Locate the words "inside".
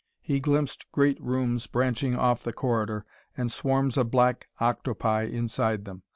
5.25-5.85